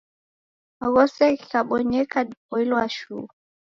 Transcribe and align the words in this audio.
Ghose 0.93 1.25
ghikabonyeka 1.37 2.17
dipoilwa 2.29 2.83
shuu. 2.95 3.25